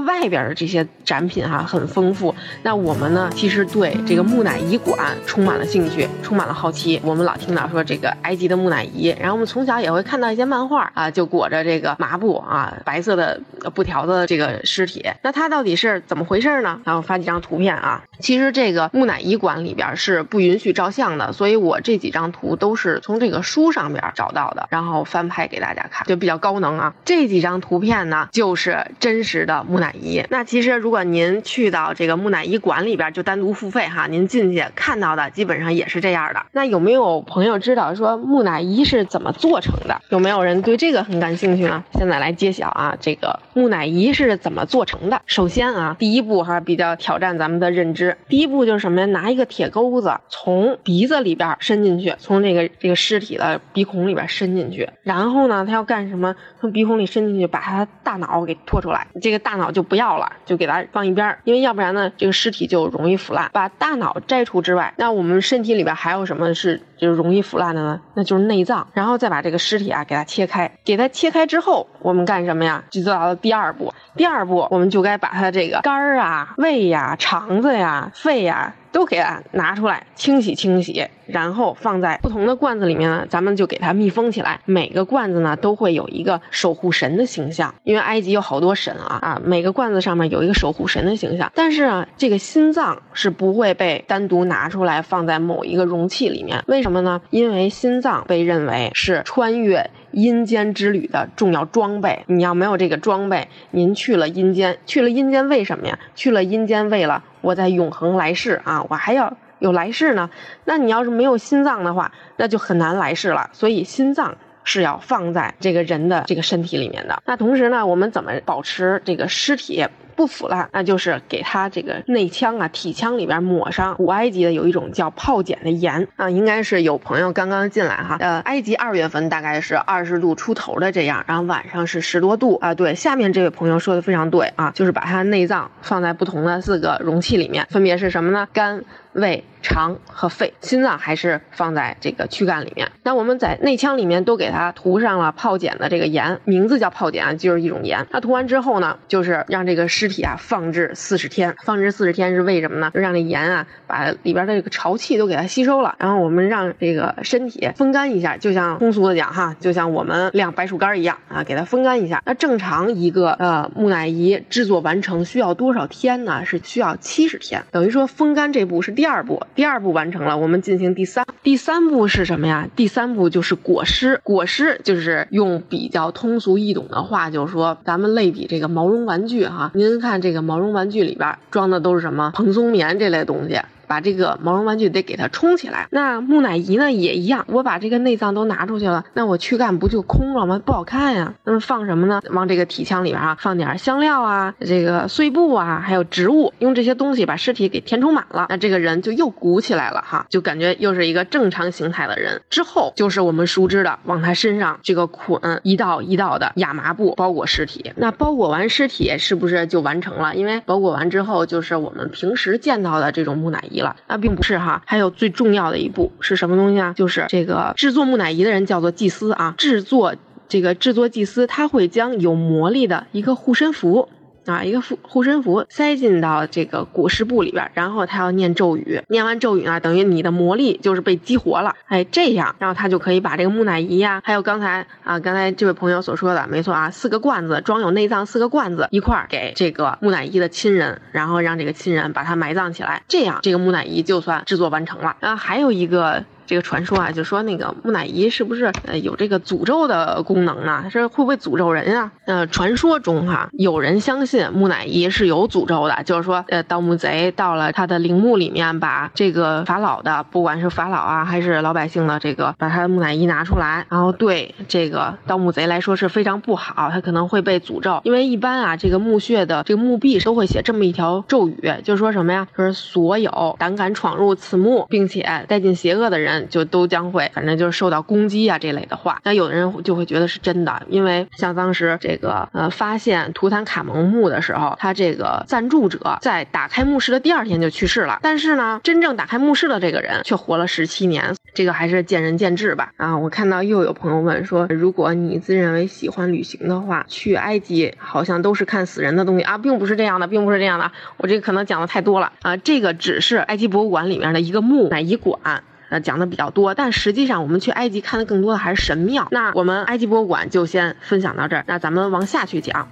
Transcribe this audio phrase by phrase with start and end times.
[0.00, 2.34] 外边的这些展品哈、很丰富。
[2.62, 7.00] 那我们呢，其实对这个木乃伊馆充满了兴趣，充满了好奇。
[7.04, 13.40] 我们老听到说这个埃及的木乃伊，然后我们从小也会看到一些漫画啊，就裹着这个麻布啊，白色的
[13.74, 15.04] 布条子这个尸体。
[15.22, 16.80] 那它到底是怎么回事呢？
[16.84, 18.02] 然后发几张图片啊。
[18.20, 26.94] 其实这个木乃伊馆里边是不允许照相的，所以我这几张图都是从这个书上边找到的，然后翻拍给大家看，就比较高能啊。
[27.04, 30.22] 这几张图片呢，就是真实的木乃伊。
[30.30, 36.40] 那其实如果您去到这个木乃伊馆里边，就单独付费哈，您进去看到的基本上也是这样的。
[36.52, 40.00] 那有没有朋友知道说木乃伊是怎么做成的？
[40.10, 41.84] 有没有人对这个很感兴趣呢？
[41.94, 45.20] 现在来揭晓啊，这个木乃伊是怎么做成的？
[45.26, 48.16] 首先啊，第一步哈比较挑战咱们的认知。
[48.28, 49.06] 第一步就是什么呀？
[49.06, 56.34] 拿一个铁钩子从鼻子里边伸进去，从这个这个尸体的鼻孔里边伸进去，然后呢，他要干什么？
[56.60, 59.06] 从鼻孔里伸进去，把他大脑给拖出来。
[59.20, 63.48] 这个大脑就就不要了，就给它放一边，因为要不然呢，这个尸体就容易腐烂。
[63.50, 67.98] 把大脑摘除之外，那我们身体里边还有什么是就是容易腐烂的呢？
[68.12, 68.86] 那就是内脏。
[68.92, 72.84] 然后再把这个尸体啊给它切开，给它切开之后，我们干什么呀？
[72.90, 73.90] 就做到了第二步。
[74.16, 78.74] 第二步，我们就该把它这个肝儿啊、胃呀、肠子呀、肺呀。
[78.92, 84.60] 都给它拿出来清洗清洗，然后放在不同的罐子里面呢，咱们就给它密封起来。
[84.64, 91.50] 每个罐子呢都会有一个守护神的形象，因为埃及有好多神啊啊，每个罐子上面有一个守护神的形象。
[91.54, 97.20] 但是啊，这个心脏是不会被单独拿出来放在某一个容器里面，为什么呢？
[97.30, 99.90] 因为心脏被认为是穿越。
[100.12, 105.98] 阴间之旅的重要装备，你要没有这个装备，您去了阴间，去了阴间为什么呀？
[106.14, 110.30] 去了阴间为了我在永恒来世啊，我还要有来世呢。
[110.64, 113.50] 那你要是没有心脏的话，那就很难来世了。
[113.52, 117.22] 所以心脏是要放在这个人的这个身体里面的。
[117.26, 119.84] 那同时呢，我们怎么保持这个尸体？
[120.20, 128.18] 不腐烂，那就是给它这个内腔啊、体腔里边抹上古埃及的有一种叫泡碱的盐啊，应该是有朋友刚刚进来哈。
[128.20, 132.74] 呃，埃及二月份大概是二十度出头的这样，然后晚上是十多度啊。
[132.74, 138.46] 对，下面这位朋友说的非常对啊，就是把它内脏放在不同的四个容器里面，分别是什么呢？
[138.52, 138.84] 肝。
[139.12, 142.92] 胃、肠和肺，心脏还是放在这个躯干里面。
[143.02, 148.06] 那我们在内腔里面都给它涂上了泡碱的这个盐，名字叫泡碱，就是一种盐。
[148.12, 151.56] 那涂完之后呢，就是让这个尸体啊放置四十天。
[151.64, 152.90] 放置四十天是为什么呢？
[152.92, 155.94] 就让这盐啊把里边的这个潮气都给它吸收了。
[155.98, 162.22] 然后我们让这个身体风干一下，就像通俗的讲哈，就像我们晾白薯干一样啊，给它风干一下。
[162.26, 166.44] 那正常一个呃木乃伊制作完成需要多少天呢？
[166.44, 167.64] 是需要七十天。
[167.70, 168.90] 等于说风干这步是。
[168.90, 171.24] 第二步，第二步完成了，我们进行第三。
[171.42, 172.68] 第三步是什么呀？
[172.76, 174.20] 第三步就是裹尸。
[174.22, 179.70] 裹尸就是用比较通俗易懂的话，就是说咱们类比这个毛绒玩具哈。
[179.74, 183.60] 您您看这个毛绒玩具里边装的都是什么蓬松棉这类东西。
[183.90, 185.88] 把这个毛绒玩具得给它充起来。
[185.90, 190.62] 那木乃伊呢也一样，我把这个内脏都拿出去了，那我躯干不就空了吗？
[190.64, 191.34] 不好看呀。
[191.42, 192.22] 那么放什么呢？
[192.30, 198.46] 往这个体腔里边啊放点香料啊，这个碎布啊，还有植物，用这些东西把尸体给填充满了。
[198.48, 202.40] 那这个人就又鼓起来了哈，就感觉又是一个正常形态的人。
[202.48, 207.92] 之后就是我们熟知的往他身上这个捆一道一道的亚麻布包裹尸体。
[207.96, 210.36] 那包裹完尸体是不是就完成了？
[210.36, 213.79] 因为包裹完之后就是我们平时见到的这种木乃伊。
[214.08, 216.92] 那并不是哈，还有最重要的一步是什么东西啊？
[216.96, 220.14] 就是这个制作木乃伊的人叫做祭司啊，制作
[220.48, 224.08] 这个制作祭司他会将有魔力的一个护身符。
[224.46, 245.16] 啊，一个护护身符塞进到这个裹尸布里边，然后他要念咒语，念完咒语呢，等于你的魔力就是被激活了，哎，这样，然后他就可以把这个木乃伊呀，还有刚才啊，刚才这位朋友所说的，没错啊，四个罐子装有内脏，四个罐子一块儿给这个木乃伊的亲人，然后让这个亲人把它埋葬起来，这样这个木乃伊就算制作完成了。
[245.20, 246.24] 啊，还有一个。
[246.50, 250.84] 这个传说啊，就说那个木乃伊是不是呃有这个诅咒的功能呢？
[250.90, 252.10] 是会不会诅咒人啊？
[252.24, 268.00] 呃，传说中哈，有人相信木乃伊是有诅咒的，就是说，呃，盗墓贼到了他的陵墓里面，把这个法老的，不管是法老啊还是老百姓的这个，把他的木乃伊拿出来，然后对这个盗墓贼来说是非常不好，他可能会被诅咒。
[268.02, 272.48] 因为一般啊，这个墓穴的这个墓壁都会写这么一条咒语，就是说什么呀？
[272.58, 276.39] 就是所有胆敢闯入此墓并且带进邪恶的人。
[276.48, 279.20] 就都将会，反正就是受到攻击啊这类的话。
[279.24, 292.92] 那有的人就会觉得是真的，因为像当时这个呃发现图坦卡蒙墓的时候，他这个赞助者在打开墓室的第二天就去世了，但是呢，真正打开墓室的这个人却活了十七年，这个还是见仁见智吧。
[292.96, 300.90] 啊，我看到又有朋友问说，如果你自认为喜欢旅行的话，去埃及好像都是看死人的东西啊，并不是这样的，并不是这样的。
[301.16, 305.62] 我这个可能讲的太多了啊，这个只是埃及博物馆里面的一个木乃伊馆。
[305.90, 309.28] 呃，讲的比较多，但实际上我们去埃及看的更多的还是神庙。
[309.30, 312.88] 那我们埃及博物馆就先分享到这儿，那咱们往下去讲。